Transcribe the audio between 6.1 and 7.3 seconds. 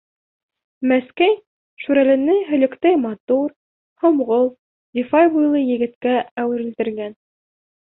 әүерелдергән.